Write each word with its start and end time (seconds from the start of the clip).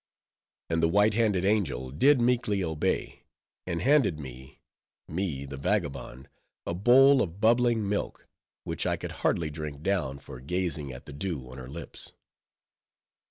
And 0.67 0.81
the 0.81 0.87
white 0.89 1.13
handed 1.13 1.45
angel 1.45 1.91
did 1.91 2.19
meekly 2.19 2.63
obey, 2.63 3.21
and 3.67 3.83
handed 3.83 4.19
me—me, 4.19 5.45
the 5.45 5.57
vagabond, 5.57 6.27
a 6.65 6.73
bowl 6.73 7.21
of 7.21 7.39
bubbling 7.39 7.87
milk, 7.87 8.25
which 8.63 8.87
I 8.87 8.97
could 8.97 9.11
hardly 9.21 9.51
drink 9.51 9.83
down, 9.83 10.17
for 10.17 10.39
gazing 10.39 10.91
at 10.91 11.05
the 11.05 11.13
dew 11.13 11.47
on 11.51 11.59
her 11.59 11.69
lips. 11.69 12.13